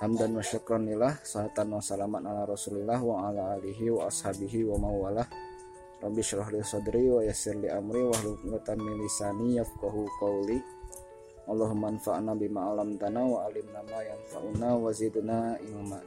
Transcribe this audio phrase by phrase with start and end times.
[0.00, 5.28] Hamdan wa syukranillah Salatan wa salaman ala rasulillah Wa ala alihi wa ashabihi wa mawalah
[6.00, 10.56] Rabbi syrah li sadri wa yassir li amri Wa hluknutan min lisani yafqahu qawli.
[11.44, 16.00] Allahumma anfa'na bima alam tanah Wa alimna ma yanfa'una wa zidna imama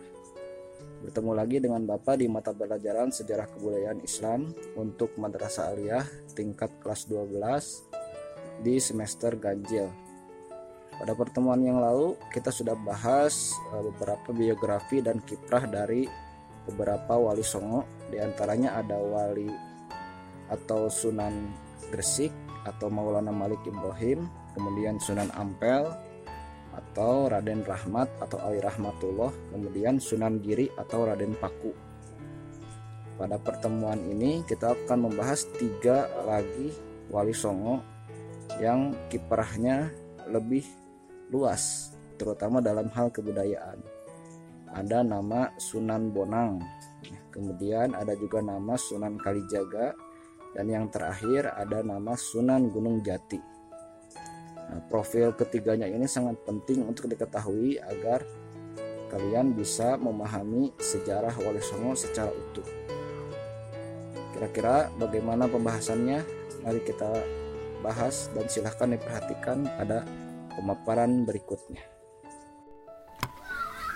[1.06, 7.06] Bertemu lagi dengan Bapak di mata pelajaran Sejarah Kebudayaan Islam Untuk Madrasah Aliyah tingkat kelas
[7.06, 7.94] 12
[8.64, 10.03] di semester ganjil.
[11.04, 16.08] Pada pertemuan yang lalu kita sudah bahas eh, beberapa biografi dan kiprah dari
[16.64, 17.84] beberapa wali songo.
[18.08, 19.52] Di antaranya ada wali
[20.48, 21.52] atau Sunan
[21.92, 22.32] Gresik
[22.64, 25.92] atau Maulana Malik Ibrahim, kemudian Sunan Ampel
[26.72, 31.76] atau Raden Rahmat atau Ali Rahmatullah, kemudian Sunan Giri atau Raden Paku.
[33.20, 36.72] Pada pertemuan ini kita akan membahas tiga lagi
[37.12, 37.84] wali songo
[38.64, 39.92] yang kiprahnya
[40.32, 40.83] lebih
[41.34, 41.89] luas,
[42.22, 43.81] terutama dalam hal kebudayaan.
[44.70, 46.62] Ada nama Sunan Bonang,
[47.34, 49.98] kemudian ada juga nama Sunan Kalijaga,
[50.54, 53.42] dan yang terakhir ada nama Sunan Gunung Jati.
[54.70, 58.22] Nah, profil ketiganya ini sangat penting untuk diketahui agar
[59.09, 62.66] kalian bisa memahami sejarah Wali Songo secara utuh.
[64.34, 66.26] Kira-kira bagaimana pembahasannya?
[66.66, 67.11] Mari kita
[67.86, 70.08] bahas dan silahkan diperhatikan pada
[70.56, 71.94] pemaparan berikutnya.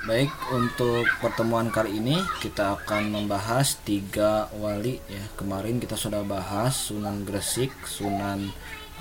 [0.07, 5.19] Baik, untuk pertemuan kali ini kita akan membahas tiga wali ya.
[5.35, 8.47] Kemarin kita sudah bahas Sunan Gresik, Sunan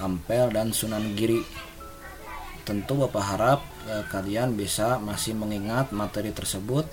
[0.03, 1.47] Ampel dan Sunan Giri.
[2.67, 6.91] Tentu Bapak harap eh, kalian bisa masih mengingat materi tersebut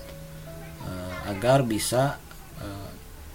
[0.85, 2.21] eh, agar bisa
[2.61, 2.89] eh,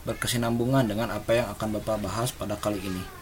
[0.06, 3.17] berkesinambungan dengan apa yang akan Bapak bahas pada kali ini.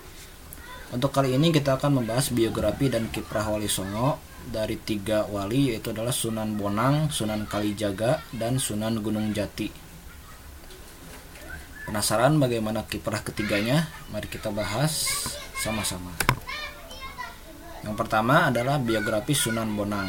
[0.86, 5.90] Untuk kali ini kita akan membahas biografi dan kiprah Wali Songo dari tiga wali yaitu
[5.90, 9.66] adalah Sunan Bonang, Sunan Kalijaga, dan Sunan Gunung Jati.
[11.90, 13.90] Penasaran bagaimana kiprah ketiganya?
[14.14, 15.10] Mari kita bahas
[15.58, 16.14] sama-sama.
[17.82, 20.06] Yang pertama adalah biografi Sunan Bonang.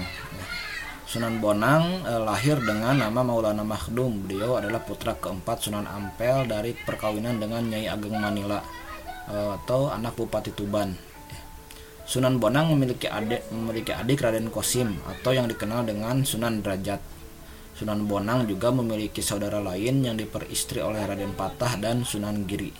[1.09, 4.29] Sunan Bonang eh, lahir dengan nama Maulana Makhdum.
[4.29, 8.61] Beliau adalah putra keempat Sunan Ampel dari perkawinan dengan Nyai Ageng Manila
[9.27, 10.95] atau anak Bupati Tuban.
[12.07, 17.03] Sunan Bonang memiliki adik memiliki adik Raden Kosim atau yang dikenal dengan Sunan Derajat.
[17.75, 22.71] Sunan Bonang juga memiliki saudara lain yang diperistri oleh Raden Patah dan Sunan Giri.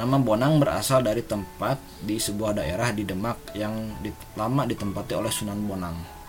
[0.00, 4.00] Nama Bonang berasal dari tempat di sebuah daerah di Demak yang
[4.32, 6.21] lama ditempati oleh Sunan Bonang.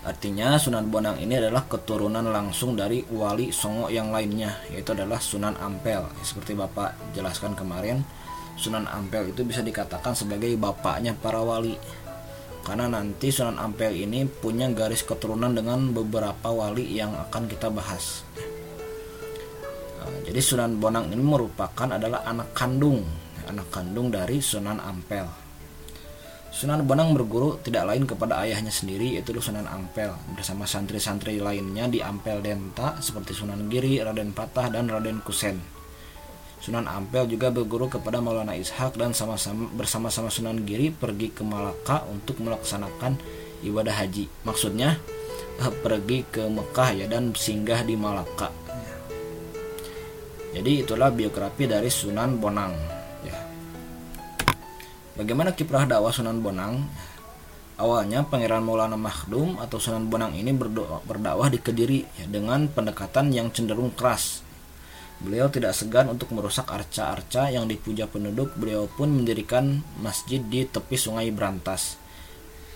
[0.00, 5.52] Artinya Sunan Bonang ini adalah keturunan langsung dari wali Songo yang lainnya yaitu adalah Sunan
[5.60, 6.00] Ampel.
[6.24, 8.00] Seperti Bapak jelaskan kemarin,
[8.56, 11.76] Sunan Ampel itu bisa dikatakan sebagai bapaknya para wali.
[12.64, 18.24] Karena nanti Sunan Ampel ini punya garis keturunan dengan beberapa wali yang akan kita bahas.
[20.00, 23.04] Nah, jadi Sunan Bonang ini merupakan adalah anak kandung,
[23.44, 25.39] anak kandung dari Sunan Ampel.
[26.50, 32.02] Sunan Bonang berguru tidak lain kepada ayahnya sendiri yaitu Sunan Ampel bersama santri-santri lainnya di
[32.02, 35.62] Ampel Denta seperti Sunan Giri, Raden Patah dan Raden Kusen.
[36.60, 42.02] Sunan Ampel juga berguru kepada Maulana Ishak dan sama-sama bersama-sama Sunan Giri pergi ke Malaka
[42.10, 43.14] untuk melaksanakan
[43.62, 44.26] ibadah haji.
[44.42, 44.98] Maksudnya
[45.62, 48.50] eh, pergi ke Mekah ya dan singgah di Malaka.
[50.50, 52.99] Jadi itulah biografi dari Sunan Bonang.
[55.20, 56.80] Bagaimana kiprah dakwah Sunan Bonang?
[57.76, 60.48] Awalnya Pangeran Maulana Makhdum atau Sunan Bonang ini
[61.04, 64.40] berdakwah di Kediri ya, dengan pendekatan yang cenderung keras.
[65.20, 68.56] Beliau tidak segan untuk merusak arca-arca yang dipuja penduduk.
[68.56, 72.00] Beliau pun mendirikan masjid di tepi Sungai Brantas.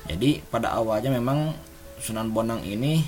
[0.04, 1.56] Jadi pada awalnya memang
[1.96, 3.00] Sunan Bonang ini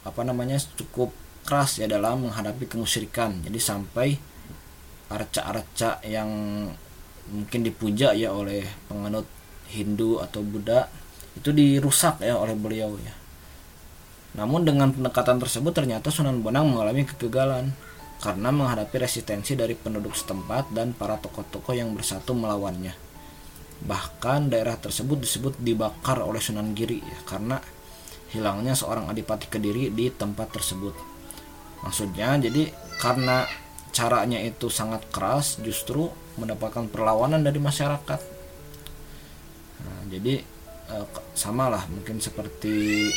[0.00, 1.12] apa namanya cukup
[1.44, 3.44] keras ya dalam menghadapi kemusyrikan.
[3.44, 4.16] Jadi sampai
[5.12, 6.32] arca-arca yang
[7.30, 9.28] mungkin dipuja ya oleh penganut
[9.70, 10.90] Hindu atau Buddha
[11.38, 13.14] itu dirusak ya oleh beliau ya.
[14.32, 17.72] Namun dengan pendekatan tersebut ternyata Sunan Bonang mengalami kegagalan
[18.22, 22.96] karena menghadapi resistensi dari penduduk setempat dan para tokoh-tokoh yang bersatu melawannya.
[23.82, 27.58] Bahkan daerah tersebut disebut dibakar oleh Sunan Giri ya, karena
[28.32, 31.12] hilangnya seorang adipati kediri di tempat tersebut
[31.84, 32.72] maksudnya jadi
[33.02, 33.44] karena
[33.92, 38.20] caranya itu sangat keras justru mendapatkan perlawanan dari masyarakat.
[39.82, 40.40] Nah, jadi
[40.92, 41.06] eh,
[41.36, 43.10] sama lah mungkin seperti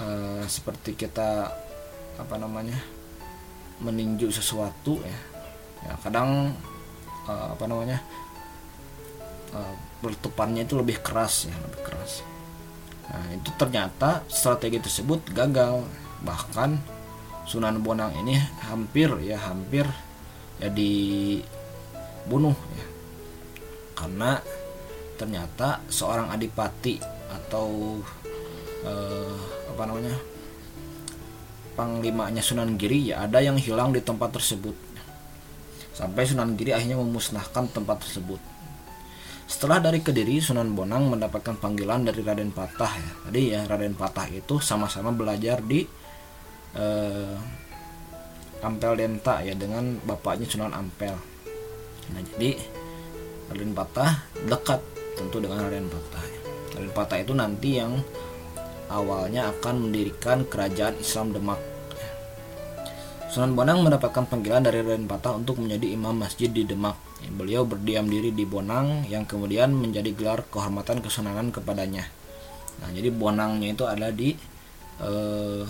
[0.00, 1.52] eh, seperti kita
[2.18, 2.78] apa namanya
[3.80, 5.20] meninju sesuatu ya.
[5.80, 6.52] Ya kadang
[7.28, 7.98] eh, apa namanya
[9.54, 12.26] eh, letupannya itu lebih keras ya lebih keras.
[13.10, 15.84] Nah itu ternyata strategi tersebut gagal.
[16.20, 17.00] Bahkan
[17.48, 19.82] Sunan Bonang ini hampir ya hampir
[20.62, 20.70] ya
[22.24, 22.86] dibunuh ya
[23.96, 24.40] karena
[25.20, 26.96] ternyata seorang adipati
[27.28, 28.00] atau
[28.84, 29.36] eh,
[29.70, 30.16] apa namanya
[31.76, 34.76] panglimanya Sunan Giri ya ada yang hilang di tempat tersebut
[35.92, 38.40] sampai Sunan Giri akhirnya memusnahkan tempat tersebut
[39.50, 43.12] setelah dari Kediri, Sunan Bonang mendapatkan panggilan dari Raden Patah ya.
[43.26, 45.82] Tadi ya Raden Patah itu sama-sama belajar di
[46.78, 47.34] eh,
[48.62, 51.29] Ampel Denta ya dengan bapaknya Sunan Ampel.
[52.12, 52.58] Nah jadi
[53.50, 54.12] Raden Patah
[54.46, 54.80] dekat
[55.18, 56.24] tentu dengan Raden Patah.
[56.24, 56.40] Ya.
[56.78, 57.98] Raden Patah itu nanti yang
[58.90, 61.60] awalnya akan mendirikan kerajaan Islam Demak.
[63.30, 66.98] Sunan Bonang mendapatkan panggilan dari Raden Patah untuk menjadi imam masjid di Demak.
[67.30, 72.10] Beliau berdiam diri di Bonang yang kemudian menjadi gelar kehormatan kesunanan kepadanya.
[72.82, 74.34] Nah, jadi Bonangnya itu ada di
[74.98, 75.62] eh,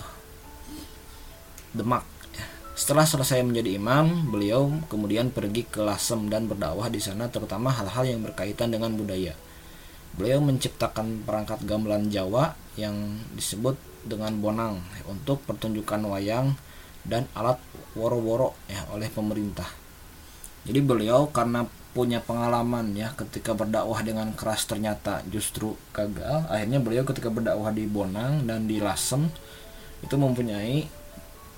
[1.77, 2.20] Demak.
[2.81, 8.09] Setelah selesai menjadi imam, beliau kemudian pergi ke Lasem dan berdakwah di sana terutama hal-hal
[8.09, 9.37] yang berkaitan dengan budaya.
[10.17, 16.57] Beliau menciptakan perangkat gamelan Jawa yang disebut dengan bonang untuk pertunjukan wayang
[17.05, 17.61] dan alat
[17.93, 19.69] woro-woro ya oleh pemerintah.
[20.65, 26.49] Jadi beliau karena punya pengalaman ya ketika berdakwah dengan keras ternyata justru gagal.
[26.49, 29.29] Akhirnya beliau ketika berdakwah di Bonang dan di Lasem
[30.01, 31.00] itu mempunyai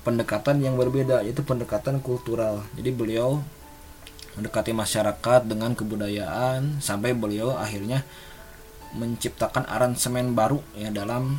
[0.04, 2.64] pendekatan yang berbeda yaitu pendekatan kultural.
[2.76, 3.42] Jadi beliau
[4.38, 8.04] mendekati masyarakat dengan kebudayaan sampai beliau akhirnya
[8.94, 11.38] menciptakan aransemen baru ya dalam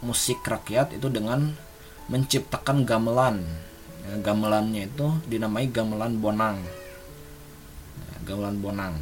[0.00, 1.52] musik rakyat itu dengan
[2.08, 3.44] menciptakan gamelan.
[4.06, 6.62] Ya, gamelannya itu dinamai gamelan Bonang
[8.26, 8.94] gamelan bonang.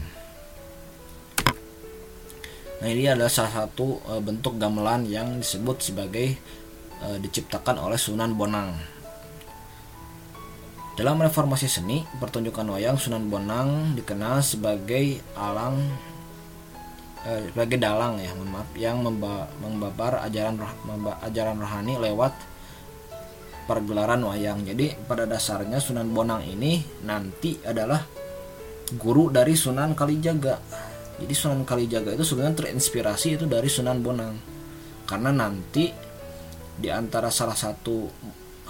[2.85, 6.37] Nah ini adalah salah satu e, bentuk gamelan yang disebut sebagai
[7.03, 8.75] e, diciptakan oleh Sunan Bonang.
[10.95, 15.83] Dalam reformasi seni, pertunjukan wayang Sunan Bonang dikenal sebagai alang
[17.27, 22.35] e, sebagai dalang ya, maaf, yang memba, membabar ajaran memba, ajaran rohani lewat
[23.65, 24.63] pergelaran wayang.
[24.63, 28.05] Jadi pada dasarnya Sunan Bonang ini nanti adalah
[28.95, 30.61] guru dari Sunan Kalijaga.
[31.19, 34.35] Jadi Sunan Kalijaga itu sebenarnya terinspirasi itu dari Sunan Bonang.
[35.05, 35.89] Karena nanti
[36.79, 38.11] di antara salah satu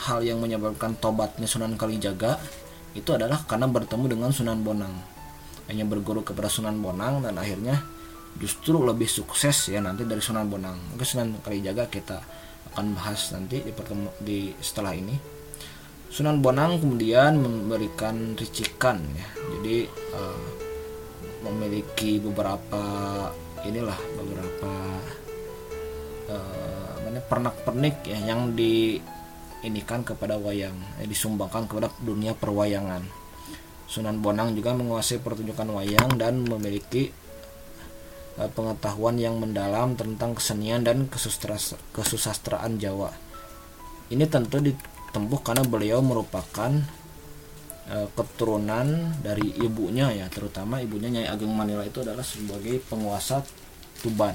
[0.09, 2.37] hal yang menyebabkan tobatnya Sunan Kalijaga
[2.95, 4.95] itu adalah karena bertemu dengan Sunan Bonang.
[5.71, 7.83] Hanya berguru kepada Sunan Bonang dan akhirnya
[8.39, 10.77] justru lebih sukses ya nanti dari Sunan Bonang.
[10.95, 12.19] Mungkin Sunan Kalijaga kita
[12.75, 13.73] akan bahas nanti di
[14.21, 15.15] di setelah ini.
[16.11, 19.29] Sunan Bonang kemudian memberikan ricikan ya.
[19.59, 20.47] Jadi uh,
[21.45, 22.83] memiliki beberapa
[23.65, 24.73] inilah beberapa
[26.31, 26.84] uh,
[27.23, 33.05] pernak-pernik ya yang diinikan kepada wayang, ya, disumbangkan kepada dunia perwayangan.
[33.85, 37.13] Sunan Bonang juga menguasai pertunjukan wayang dan memiliki
[38.41, 41.07] uh, pengetahuan yang mendalam tentang kesenian dan
[41.93, 43.13] kesusastraan Jawa.
[44.11, 44.73] Ini tentu di
[45.15, 46.75] tempuh karena beliau merupakan
[47.87, 53.47] e, keturunan dari ibunya ya terutama ibunya Nyai Ageng Manila itu adalah sebagai penguasa
[54.03, 54.35] Tuban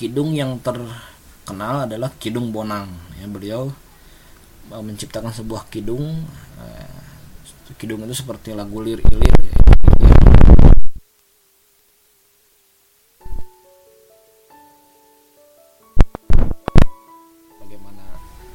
[0.00, 2.88] Kidung yang terkenal adalah Kidung Bonang
[3.20, 3.68] ya beliau
[4.72, 6.24] e, menciptakan sebuah kidung
[6.56, 6.64] e,
[7.76, 9.56] kidung itu seperti lagu lir-ilir ya.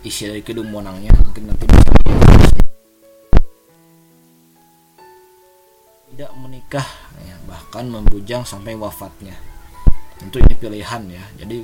[0.02, 1.94] isi dari kedung monangnya mungkin nanti bisa
[6.10, 6.88] tidak menikah
[7.22, 9.55] ya, bahkan membujang sampai wafatnya
[10.22, 11.64] tentu ini pilihan ya jadi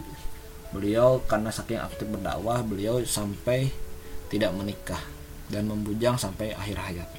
[0.72, 3.72] beliau karena saking aktif berdakwah beliau sampai
[4.32, 5.00] tidak menikah
[5.52, 7.10] dan membujang sampai akhir hayat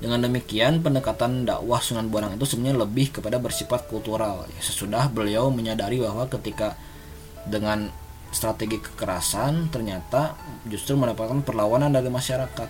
[0.00, 5.52] dengan demikian pendekatan dakwah Sunan Bonang itu sebenarnya lebih kepada bersifat kultural ya, sesudah beliau
[5.52, 6.72] menyadari bahwa ketika
[7.44, 7.92] dengan
[8.32, 12.68] strategi kekerasan ternyata justru mendapatkan perlawanan dari masyarakat.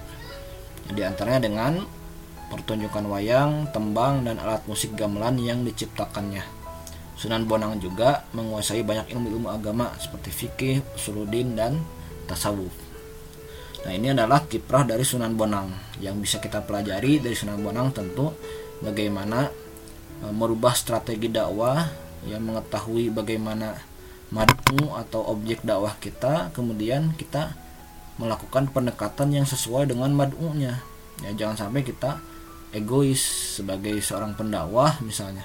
[0.90, 1.72] Di antaranya dengan
[2.50, 6.60] pertunjukan wayang, tembang, dan alat musik gamelan yang diciptakannya.
[7.20, 11.76] Sunan Bonang juga menguasai banyak ilmu-ilmu agama seperti fikih, usuludin dan
[12.24, 12.72] tasawuf.
[13.84, 15.68] Nah, ini adalah kiprah dari Sunan Bonang.
[16.00, 18.32] Yang bisa kita pelajari dari Sunan Bonang tentu
[18.80, 19.52] bagaimana
[20.24, 21.84] e, merubah strategi dakwah
[22.24, 23.76] yang mengetahui bagaimana
[24.32, 27.52] madmu atau objek dakwah kita, kemudian kita
[28.16, 30.80] melakukan pendekatan yang sesuai dengan mad'unya
[31.24, 32.20] ya jangan sampai kita
[32.72, 33.20] egois
[33.60, 35.44] sebagai seorang pendakwah misalnya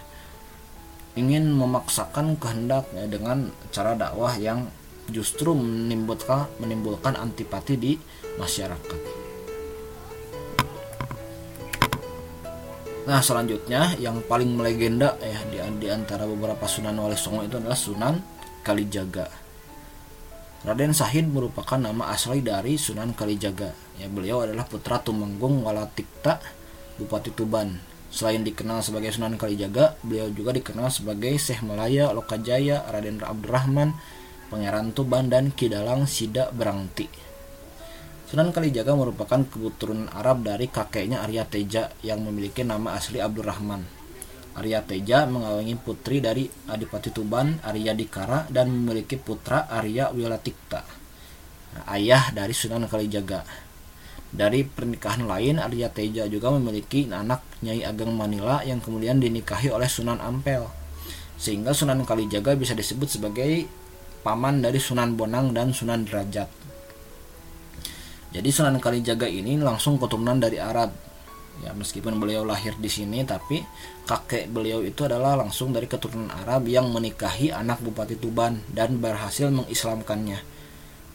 [1.15, 4.67] ingin memaksakan kehendak ya, dengan cara dakwah yang
[5.07, 7.93] justru menimbulkan menimbulkan antipati di
[8.35, 9.01] masyarakat.
[13.05, 17.77] Nah selanjutnya yang paling melegenda ya di, di antara beberapa Sunan Wali Songo itu adalah
[17.77, 18.17] Sunan
[18.65, 19.29] Kalijaga.
[20.65, 23.69] Raden Sahid merupakan nama asli dari Sunan Kalijaga.
[24.01, 26.41] Ya, beliau adalah putra Tumenggung Walatikta,
[26.97, 27.77] Bupati Tuban.
[28.13, 33.91] Selain dikenal sebagai Sunan Kalijaga, beliau juga dikenal sebagai Syekh Malaya, Lokajaya, Raden Abdurrahman,
[34.47, 37.07] Pangeran Tuban, dan Kidalang Sida Berangti.
[38.25, 43.85] Sunan Kalijaga merupakan keturunan Arab dari kakeknya Arya Teja yang memiliki nama asli Abdurrahman.
[44.55, 50.87] Arya Teja mengawingi putri dari Adipati Tuban, Arya Dikara, dan memiliki putra Arya Wilatikta,
[51.91, 53.64] ayah dari Sunan Kalijaga.
[54.35, 59.87] Dari pernikahan lain, Arya Teja juga memiliki anak Nyai Ageng Manila yang kemudian dinikahi oleh
[59.87, 60.67] Sunan Ampel.
[61.39, 63.63] Sehingga Sunan Kalijaga bisa disebut sebagai
[64.27, 66.51] paman dari Sunan Bonang dan Sunan Derajat.
[68.35, 70.91] Jadi Sunan Kalijaga ini langsung keturunan dari Arab
[71.63, 73.63] ya meskipun beliau lahir di sini tapi
[74.03, 79.47] kakek beliau itu adalah langsung dari keturunan Arab yang menikahi anak Bupati Tuban dan berhasil
[79.47, 80.54] mengislamkannya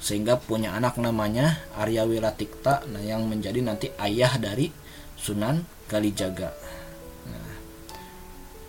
[0.00, 4.72] sehingga punya anak namanya Arya Wilatikta nah yang menjadi nanti ayah dari
[5.20, 6.50] Sunan Kalijaga
[7.28, 7.52] nah,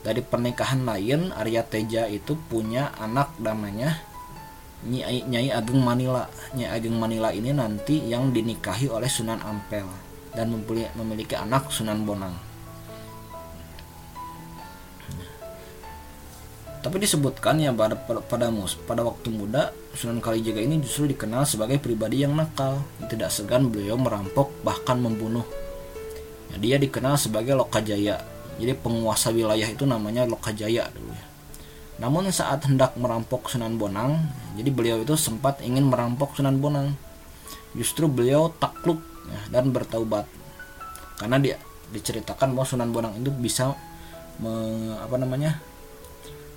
[0.04, 4.04] dari pernikahan lain Arya Teja itu punya anak namanya
[4.82, 10.48] Nyai, Nyai Ageng Manila Nyai Ageng Manila ini nanti yang dinikahi oleh Sunan Ampel dan
[10.96, 12.51] memiliki anak Sunan Bonang.
[16.82, 18.50] Tapi disebutkan ya pada pada
[18.90, 24.02] pada waktu muda Sunan Kalijaga ini justru dikenal sebagai pribadi yang nakal, tidak segan beliau
[24.02, 25.46] merampok bahkan membunuh.
[26.50, 28.26] Ya, dia dikenal sebagai Lokajaya.
[28.58, 31.26] Jadi penguasa wilayah itu namanya Lokajaya dulu ya.
[32.02, 34.18] Namun saat hendak merampok Sunan Bonang,
[34.58, 36.98] jadi beliau itu sempat ingin merampok Sunan Bonang.
[37.78, 40.26] Justru beliau takluk ya, dan bertaubat
[41.22, 41.58] karena dia
[41.94, 43.78] diceritakan bahwa Sunan Bonang itu bisa
[44.42, 44.50] me,
[44.98, 45.62] apa namanya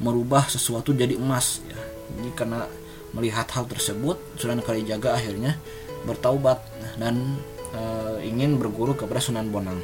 [0.02, 1.78] merubah sesuatu jadi emas ya.
[2.14, 2.66] Jadi karena
[3.14, 5.56] melihat hal tersebut Sunan Kalijaga akhirnya
[6.04, 6.60] bertaubat
[6.98, 7.38] dan
[7.72, 7.80] e,
[8.26, 9.78] ingin berguru kepada Sunan Bonang.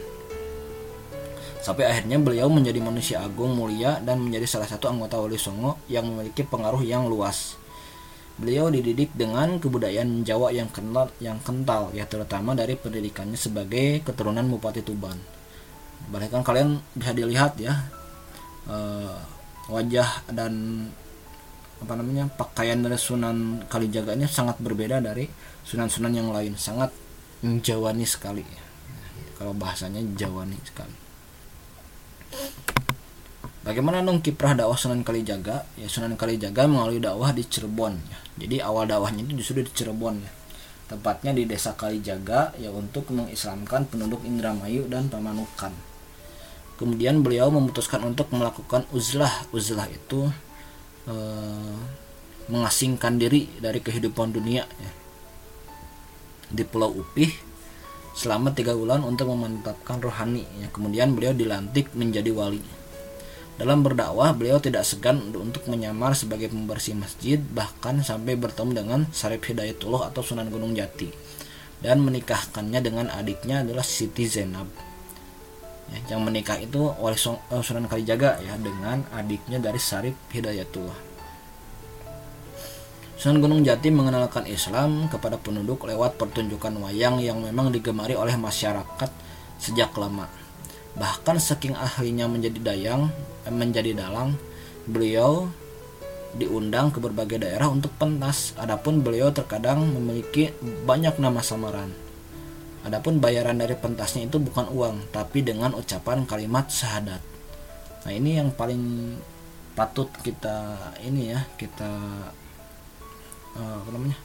[1.61, 6.09] Sampai akhirnya beliau menjadi manusia agung mulia dan menjadi salah satu anggota Wali Songo yang
[6.09, 7.61] memiliki pengaruh yang luas.
[8.41, 14.49] Beliau dididik dengan kebudayaan Jawa yang kental, yang kental ya terutama dari pendidikannya sebagai keturunan
[14.49, 15.21] Bupati Tuban.
[16.09, 17.77] Bahkan kalian bisa dilihat ya
[18.65, 19.21] uh,
[19.69, 20.87] wajah dan
[21.81, 25.25] apa namanya pakaian dari Sunan Kalijaga ini sangat berbeda dari
[25.65, 26.93] sunan-sunan yang lain, sangat
[27.41, 28.45] Jawani sekali.
[29.41, 30.97] Kalau bahasanya Jawani sekali.
[33.61, 35.65] Bagaimana dong kiprah dakwah Sunan Kalijaga?
[35.77, 37.97] Ya Sunan Kalijaga melalui dakwah di Cirebon.
[38.37, 40.33] Jadi awal dakwahnya itu justru di Cirebon ya.
[40.93, 45.90] Tepatnya di desa Kalijaga ya untuk mengislamkan penduduk Indramayu dan Pamanukan.
[46.81, 49.45] Kemudian beliau memutuskan untuk melakukan uzlah.
[49.53, 50.33] Uzlah itu
[51.05, 51.77] eh,
[52.49, 54.93] mengasingkan diri dari kehidupan dunia ya.
[56.49, 57.29] Di Pulau Upih
[58.17, 60.49] selama tiga bulan untuk memantapkan rohani.
[60.57, 60.73] Ya.
[60.73, 62.81] Kemudian beliau dilantik menjadi wali
[63.61, 69.45] dalam berdakwah, beliau tidak segan untuk menyamar sebagai pembersih masjid, bahkan sampai bertemu dengan Sarip
[69.45, 71.13] Hidayatullah atau Sunan Gunung Jati,
[71.85, 74.90] dan menikahkannya dengan adiknya adalah Siti Zainab.
[75.91, 81.11] Ya, yang menikah itu oleh eh, Sunan Kalijaga ya dengan adiknya dari Sarip Hidayatullah.
[83.21, 89.11] Sunan Gunung Jati mengenalkan Islam kepada penduduk lewat pertunjukan wayang yang memang digemari oleh masyarakat
[89.61, 90.25] sejak lama.
[90.97, 93.13] Bahkan saking ahlinya menjadi dayang,
[93.45, 94.39] eh, menjadi dalang,
[94.89, 95.51] beliau
[96.39, 98.55] diundang ke berbagai daerah untuk pentas.
[98.55, 100.55] Adapun beliau terkadang memiliki
[100.87, 102.10] banyak nama samaran.
[102.81, 107.21] Adapun bayaran dari pentasnya itu bukan uang, tapi dengan ucapan kalimat syahadat.
[108.09, 109.15] Nah, ini yang paling
[109.77, 111.91] patut kita ini ya, kita
[113.57, 114.19] uh, apa namanya?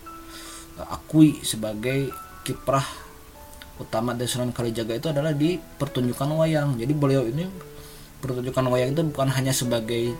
[0.75, 2.11] akui sebagai
[2.43, 2.83] kiprah
[3.79, 6.75] utama dari Sunan Kalijaga itu adalah di pertunjukan wayang.
[6.79, 7.47] Jadi beliau ini
[8.19, 10.15] pertunjukan wayang itu bukan hanya sebagai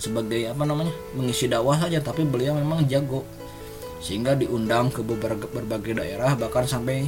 [0.00, 3.22] sebagai apa namanya mengisi dakwah saja tapi beliau memang jago
[4.02, 7.06] sehingga diundang ke beberapa berbagai daerah bahkan sampai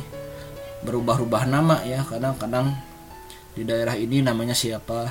[0.86, 2.06] berubah-ubah nama ya.
[2.06, 2.70] Kadang-kadang
[3.58, 5.10] di daerah ini namanya siapa.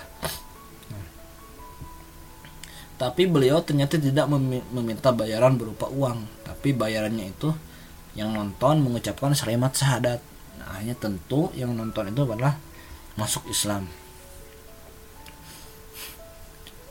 [2.95, 4.31] Tapi beliau ternyata tidak
[4.71, 6.47] meminta bayaran berupa uang.
[6.47, 7.51] Tapi bayarannya itu
[8.15, 10.19] yang nonton mengucapkan selamat syahadat.
[10.63, 12.55] Nah hanya tentu yang nonton itu adalah
[13.19, 14.02] masuk Islam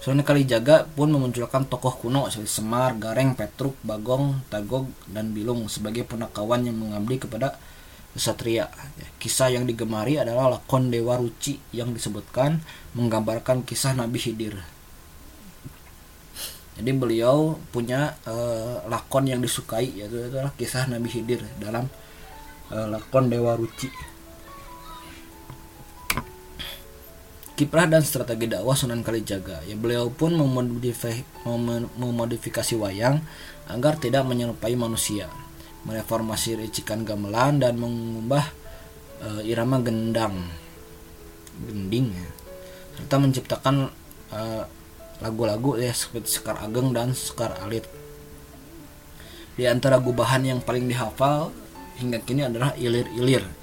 [0.02, 6.02] Sunan Kalijaga pun memunculkan tokoh kuno seperti Semar, Gareng, Petruk, Bagong, Tagog, dan Bilung sebagai
[6.02, 7.54] punakawan yang mengabdi kepada
[8.10, 8.66] kesatria.
[9.22, 12.58] Kisah yang digemari adalah lakon Dewa Ruci yang disebutkan
[12.98, 14.58] menggambarkan kisah Nabi Hidir.
[16.82, 21.86] Jadi beliau punya uh, lakon yang disukai yaitu adalah kisah Nabi Hidir dalam
[22.74, 23.86] uh, lakon Dewa Ruci.
[27.62, 29.62] Kiprah dan strategi dakwah Sunan Kalijaga.
[29.70, 33.22] Ya beliau pun memodifikasi wayang
[33.70, 35.30] agar tidak menyerupai manusia,
[35.86, 38.42] mereformasi ricikan gamelan dan mengubah
[39.22, 40.50] e, irama gendang,
[41.62, 42.30] gending, ya.
[42.98, 43.94] serta menciptakan
[45.22, 47.86] lagu lagu-lagu ya seperti Sekar Ageng dan Sekar Alit.
[49.54, 51.54] Di antara gubahan yang paling dihafal
[52.02, 53.61] hingga kini adalah Ilir-Ilir.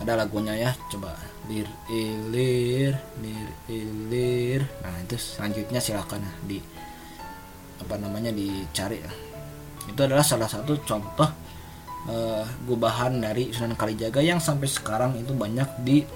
[0.00, 1.12] Ada lagunya ya, coba.
[1.48, 4.60] Lir ilir lir ilir.
[4.80, 6.62] Nah itu selanjutnya silakan di
[7.80, 9.00] apa namanya dicari.
[9.88, 11.28] Itu adalah salah satu contoh
[12.08, 16.08] uh, gubahan dari Sunan Kalijaga yang sampai sekarang itu banyak dilakukan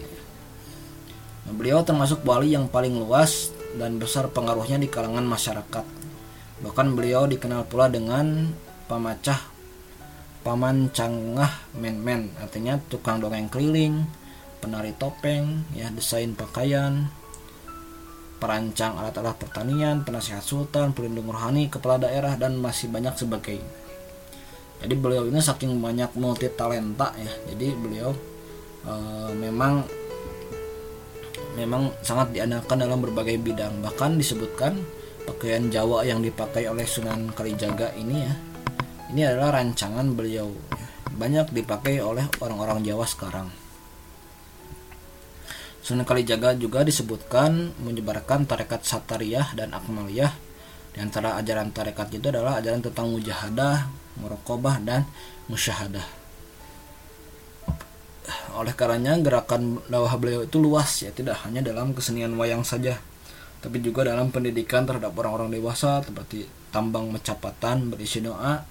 [0.00, 0.08] eh,
[1.44, 5.84] nah, beliau termasuk wali yang paling luas dan besar pengaruhnya di kalangan masyarakat.
[6.60, 8.52] Bahkan beliau dikenal pula dengan
[8.90, 9.40] pemacah
[10.40, 14.08] paman cangah men-men artinya tukang dongeng keliling
[14.60, 17.08] penari topeng ya desain pakaian
[18.40, 23.68] perancang alat-alat pertanian penasihat sultan pelindung rohani kepala daerah dan masih banyak sebagainya.
[24.80, 27.28] Jadi beliau ini saking banyak multi talenta ya.
[27.52, 28.16] Jadi beliau
[28.80, 28.94] e,
[29.36, 29.84] memang
[31.60, 33.84] memang sangat diandalkan dalam berbagai bidang.
[33.84, 34.80] Bahkan disebutkan
[35.28, 38.32] pakaian Jawa yang dipakai oleh Sunan Kalijaga ini ya
[39.10, 40.54] ini adalah rancangan beliau
[41.10, 43.50] banyak dipakai oleh orang-orang Jawa sekarang.
[45.80, 50.30] Sunan Kalijaga juga disebutkan menyebarkan tarekat Satariyah dan Akmaliyah.
[50.94, 53.90] Di antara ajaran tarekat itu adalah ajaran tentang mujahadah,
[54.22, 55.08] murokobah, dan
[55.50, 56.04] musyahadah.
[58.54, 61.10] Oleh karenanya gerakan dakwah beliau itu luas ya.
[61.10, 63.00] Tidak hanya dalam kesenian wayang saja,
[63.58, 68.62] tapi juga dalam pendidikan terhadap orang-orang dewasa seperti tambang mecapatan berisi doa,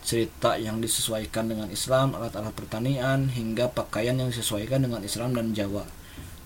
[0.00, 5.84] cerita yang disesuaikan dengan Islam, alat-alat pertanian, hingga pakaian yang disesuaikan dengan Islam dan Jawa.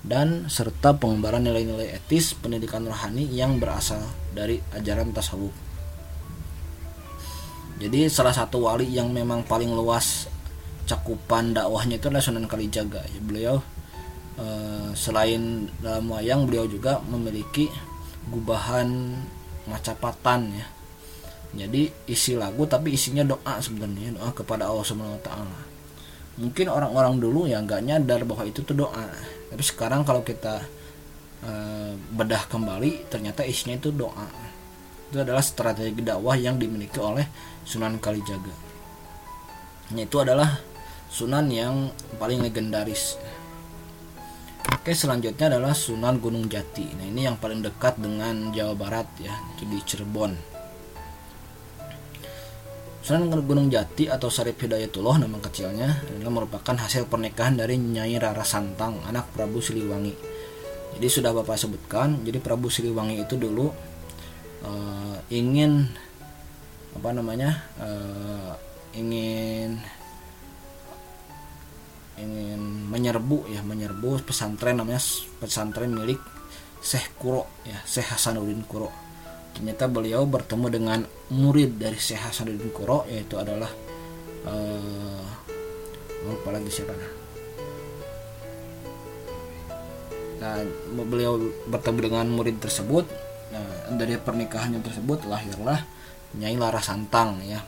[0.05, 4.05] Dan serta pengembaraan nilai-nilai etis pendidikan rohani yang berasal
[4.37, 5.55] dari ajaran tasawuf.
[7.81, 10.29] Jadi salah satu wali yang memang paling luas
[10.85, 13.01] cakupan dakwahnya itu adalah Sunan Kalijaga.
[13.01, 13.57] Ya, beliau
[14.37, 17.73] eh, selain dalam wayang beliau juga memiliki
[18.29, 19.17] gubahan
[19.65, 20.74] macapatan ya
[21.55, 25.61] jadi isi lagu tapi isinya doa sebenarnya doa kepada Allah Subhanahu Taala.
[26.35, 29.07] Mungkin orang-orang dulu ya nggak nyadar bahwa itu tuh doa.
[29.55, 30.67] Tapi sekarang kalau kita
[31.47, 31.53] e,
[32.11, 34.27] bedah kembali ternyata isinya itu doa.
[35.11, 37.31] Itu adalah strategi dakwah yang dimiliki oleh
[37.63, 38.51] Sunan Kalijaga.
[39.95, 40.59] Itu adalah
[41.07, 43.15] Sunan yang paling legendaris.
[44.75, 46.99] Oke selanjutnya adalah Sunan Gunung Jati.
[46.99, 50.54] Nah ini yang paling dekat dengan Jawa Barat ya, itu di Cirebon.
[53.05, 58.41] Sunan Gunung Jati atau Sarip Hidayatullah nama kecilnya adalah merupakan hasil pernikahan dari Nyai Rara
[58.49, 60.17] Santang, anak Prabu Siliwangi.
[60.97, 63.69] Jadi sudah Bapak sebutkan, jadi Prabu Siliwangi itu dulu
[64.65, 65.85] uh, ingin
[66.97, 67.61] apa namanya?
[67.77, 68.57] Uh,
[68.97, 69.77] ingin
[72.17, 75.05] ingin menyerbu ya, menyerbu pesantren namanya
[75.45, 76.25] pesantren milik
[76.81, 79.04] Syekh Kuro ya, Syekh Hasanuddin Kuro
[79.55, 83.71] ternyata beliau bertemu dengan murid dari Syekh Hasanuddin Kuro yaitu adalah
[84.45, 85.25] uh,
[86.27, 86.93] lupa lagi siapa
[90.43, 90.61] nah
[91.07, 91.39] beliau
[91.71, 93.07] bertemu dengan murid tersebut
[93.55, 95.95] nah dari pernikahannya tersebut lahirlah
[96.35, 97.63] Nyai Lara Santang ya.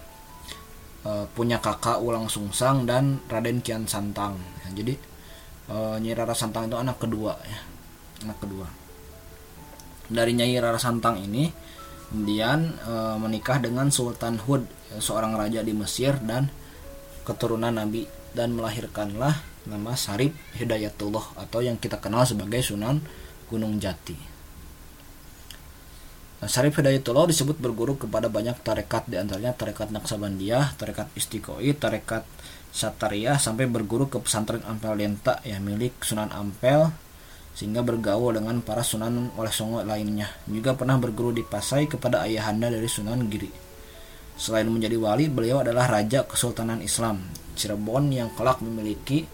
[1.06, 4.38] E, punya kakak Ulang Sungsang dan Raden Kian Santang.
[4.66, 4.94] Ya, jadi
[5.70, 7.60] e, Nyai Lara Santang itu anak kedua ya.
[8.26, 8.66] Anak kedua.
[10.06, 11.50] Dari Nyai Rara Santang ini
[12.10, 14.66] kemudian e, menikah dengan Sultan Hud
[15.02, 16.48] seorang raja di Mesir dan
[17.26, 23.02] keturunan Nabi dan melahirkanlah nama Sarip Hidayatullah atau yang kita kenal sebagai Sunan
[23.50, 24.36] Gunung Jati.
[26.36, 32.28] Nah, Syarif Hidayatullah disebut berguru kepada banyak tarekat di antaranya tarekat Naksabandiyah, tarekat Istiqoi, tarekat
[32.76, 36.92] Satariyah sampai berguru ke pesantren Ampel Denta yang milik Sunan Ampel
[37.56, 40.28] sehingga bergaul dengan para Sunan oleh Songo lainnya.
[40.44, 43.48] Juga pernah berguru di Pasai kepada ayahanda dari Sunan Giri.
[44.36, 47.24] Selain menjadi wali, beliau adalah Raja Kesultanan Islam
[47.56, 49.24] Cirebon yang kelak memiliki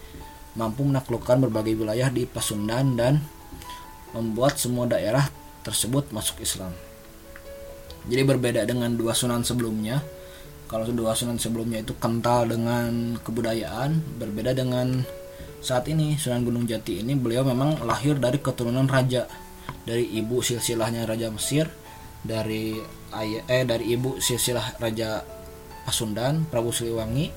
[0.55, 3.19] mampu menaklukkan berbagai wilayah di Pasundan dan
[4.15, 5.27] membuat semua daerah
[5.67, 6.71] tersebut masuk Islam.
[8.07, 9.99] Jadi berbeda dengan dua sunan sebelumnya.
[10.71, 15.03] Kalau dua sunan sebelumnya itu kental dengan kebudayaan, berbeda dengan
[15.63, 19.31] saat ini Sunan Gunung Jati ini beliau memang lahir dari keturunan raja
[19.87, 21.71] dari ibu silsilahnya raja Mesir
[22.19, 22.75] dari
[23.15, 25.23] ayah eh dari ibu silsilah raja
[25.87, 27.31] Pasundan Prabu Siliwangi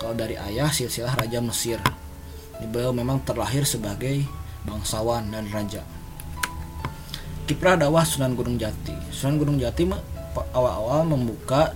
[0.00, 1.76] kalau dari ayah silsilah raja Mesir
[2.72, 4.24] beliau memang terlahir sebagai
[4.64, 5.84] bangsawan dan raja
[7.46, 8.92] kiprah dakwah Sunan Gunung Jati.
[9.14, 9.86] Sunan Gunung Jati
[10.50, 11.72] awal-awal membuka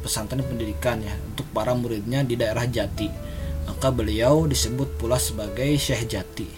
[0.00, 3.29] pesantren pendidikan ya untuk para muridnya di daerah Jati.
[3.70, 6.50] Maka beliau disebut pula sebagai Syekh Jati.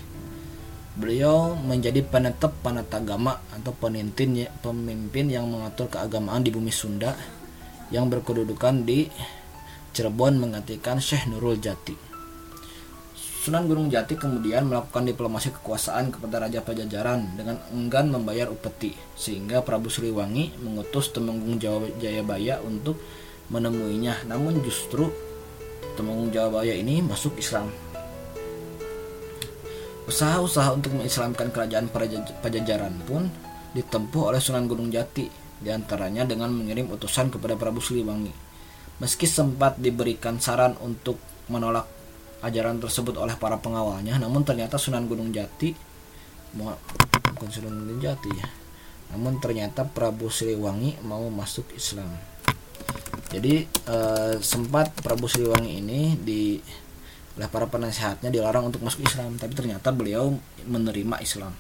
[0.97, 7.13] Beliau menjadi penetap panatagama atau pemimpin pemimpin yang mengatur keagamaan di bumi Sunda
[7.93, 9.13] yang berkedudukan di
[9.93, 11.93] Cirebon menggantikan Syekh Nurul Jati.
[13.45, 19.61] Sunan Gunung Jati kemudian melakukan diplomasi kekuasaan kepada Raja Pajajaran dengan enggan membayar upeti, sehingga
[19.61, 21.61] Prabu Sriwangi mengutus Temenggung
[22.01, 22.97] Jayabaya untuk
[23.53, 24.25] menemuinya.
[24.31, 25.13] Namun justru
[25.95, 27.69] Temenggung Jayabaya ini masuk Islam.
[30.09, 31.87] Usaha-usaha untuk mengislamkan kerajaan
[32.43, 33.31] Pajajaran pun
[33.73, 35.31] ditempuh oleh Sunan Gunung Jati,
[35.63, 38.35] di antaranya dengan mengirim utusan kepada Prabu Siliwangi.
[38.99, 41.17] Meski sempat diberikan saran untuk
[41.49, 41.87] menolak
[42.43, 45.71] ajaran tersebut oleh para pengawalnya namun ternyata Sunan Gunung Jati
[46.53, 48.49] bukan Sunan Gunung Jati ya
[49.15, 52.11] namun ternyata Prabu Siliwangi mau masuk Islam
[53.33, 56.61] jadi eh, sempat Prabu Siliwangi ini di
[57.33, 60.37] oleh para penasehatnya dilarang untuk masuk Islam tapi ternyata beliau
[60.69, 61.57] menerima Islam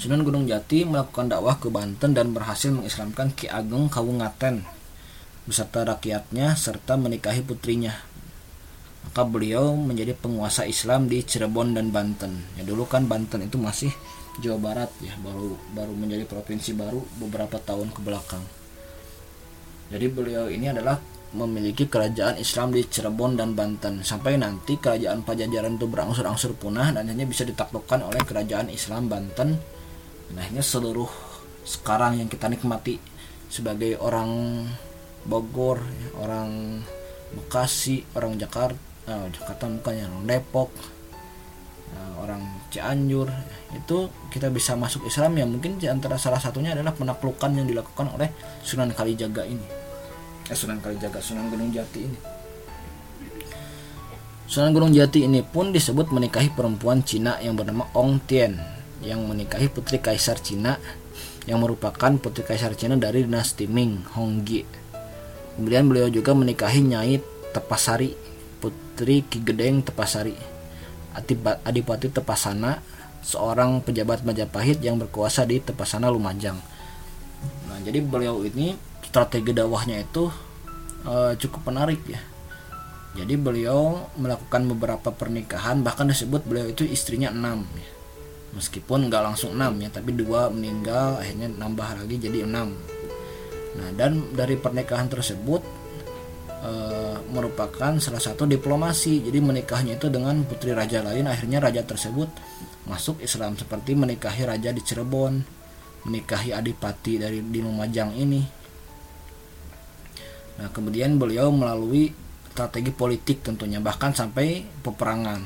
[0.00, 4.62] Sunan Gunung Jati melakukan dakwah ke Banten dan berhasil mengislamkan Ki Ageng Kawungaten
[5.44, 7.92] beserta rakyatnya serta menikahi putrinya
[9.10, 12.46] maka beliau menjadi penguasa Islam di Cirebon dan Banten.
[12.54, 13.90] Ya dulu kan Banten itu masih
[14.38, 18.44] Jawa Barat ya, baru baru menjadi provinsi baru beberapa tahun ke belakang.
[19.90, 20.96] Jadi beliau ini adalah
[21.30, 27.06] memiliki kerajaan Islam di Cirebon dan Banten sampai nanti kerajaan Pajajaran itu berangsur-angsur punah dan
[27.06, 29.58] hanya bisa ditaklukkan oleh kerajaan Islam Banten.
[30.34, 31.10] Nah, ini seluruh
[31.66, 32.98] sekarang yang kita nikmati
[33.50, 34.62] sebagai orang
[35.26, 35.82] Bogor,
[36.18, 36.80] orang
[37.30, 40.99] Bekasi, orang Jakarta uh, Jakarta bukannya orang Depok uh,
[42.20, 43.26] orang Cianjur
[43.74, 45.44] itu kita bisa masuk Islam ya.
[45.48, 48.30] Mungkin di antara salah satunya adalah penaklukan yang dilakukan oleh
[48.62, 49.66] Sunan Kalijaga ini.
[50.46, 52.18] Eh Sunan Kalijaga Sunan Gunung Jati ini.
[54.50, 58.58] Sunan Gunung Jati ini pun disebut menikahi perempuan Cina yang bernama Ong Tien
[59.00, 60.76] yang menikahi putri kaisar Cina
[61.48, 64.62] yang merupakan putri kaisar Cina dari dinasti Ming Honggi.
[65.56, 67.18] Kemudian beliau juga menikahi Nyai
[67.50, 68.14] Tepasari
[68.60, 70.59] Putri Ki Gedeng Tepasari
[71.14, 72.78] Adipati Tepasana
[73.20, 76.56] seorang pejabat Majapahit yang berkuasa di Tepasana Lumajang.
[77.68, 80.30] Nah jadi beliau ini strategi dakwahnya itu
[81.04, 82.20] uh, cukup menarik ya.
[83.10, 87.90] Jadi beliau melakukan beberapa pernikahan bahkan disebut beliau itu istrinya enam ya.
[88.50, 92.74] meskipun nggak langsung enam ya tapi dua meninggal akhirnya nambah lagi jadi enam.
[93.78, 95.62] Nah dan dari pernikahan tersebut
[96.60, 96.70] e,
[97.32, 99.24] merupakan salah satu diplomasi.
[99.24, 102.28] Jadi menikahnya itu dengan putri raja lain, akhirnya raja tersebut
[102.88, 105.34] masuk Islam seperti menikahi raja di Cirebon,
[106.08, 108.42] menikahi adipati dari di Lumajang ini.
[110.60, 112.12] Nah, kemudian beliau melalui
[112.52, 115.40] strategi politik tentunya bahkan sampai peperangan.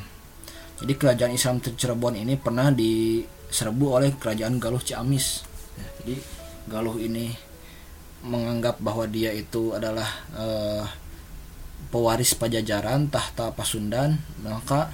[0.82, 5.46] Jadi kerajaan Islam Cirebon ini pernah diserbu oleh kerajaan Galuh Ciamis.
[5.78, 6.14] Ya, jadi
[6.66, 7.30] Galuh ini
[8.24, 10.82] menganggap bahwa dia itu adalah uh,
[11.88, 14.92] pewaris pajajaran tahta Pasundan maka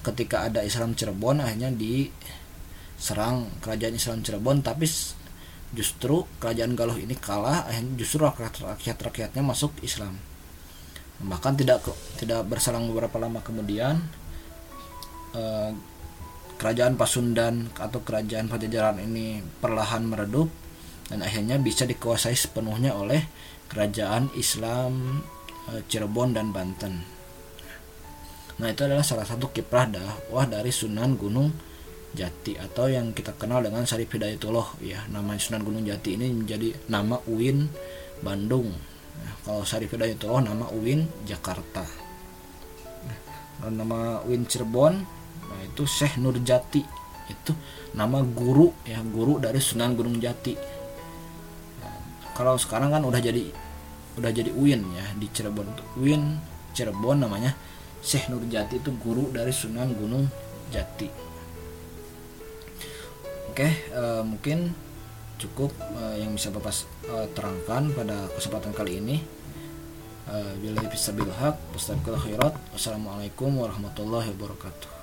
[0.00, 4.64] ketika ada Islam Cirebon akhirnya diserang kerajaan Islam Cirebon.
[4.64, 4.88] Tapi
[5.70, 10.16] justru kerajaan Galuh ini kalah akhirnya justru rakyat rakyatnya masuk Islam.
[11.20, 11.84] Bahkan tidak
[12.16, 14.00] tidak berselang beberapa lama kemudian
[15.36, 15.72] eh,
[16.56, 20.48] kerajaan Pasundan atau kerajaan Pajajaran ini perlahan meredup
[21.12, 23.20] dan akhirnya bisa dikuasai sepenuhnya oleh
[23.70, 25.22] kerajaan Islam
[25.86, 27.20] Cirebon dan Banten.
[28.60, 31.48] Nah itu adalah salah satu kiprah dakwah dari Sunan Gunung
[32.10, 34.82] Jati atau yang kita kenal dengan Sarif Hidayatullah.
[34.84, 37.70] Ya nama Sunan Gunung Jati ini menjadi nama UIN
[38.20, 38.68] Bandung.
[39.20, 41.86] Nah, kalau Sarif Hidayatullah nama UIN Jakarta.
[43.64, 44.94] Nah, nama UIN Cirebon
[45.40, 46.84] nah itu Syekh Nurjati
[47.26, 47.52] itu
[47.96, 50.52] nama guru ya guru dari Sunan Gunung Jati.
[51.80, 51.96] Nah,
[52.36, 53.69] kalau sekarang kan udah jadi
[54.18, 55.70] udah jadi UIN ya di Cirebon
[56.00, 56.38] UIN
[56.74, 57.54] Cirebon namanya
[58.00, 60.26] Syekh Nurjati itu guru dari Sunan Gunung
[60.72, 61.30] Jati
[63.50, 64.70] Oke, uh, mungkin
[65.34, 66.70] cukup uh, yang bisa Bapak
[67.10, 69.16] uh, terangkan pada kesempatan kali ini.
[70.30, 72.54] Uh, Bila bisa bilhak, khairat.
[72.70, 74.99] Wassalamualaikum warahmatullahi wabarakatuh.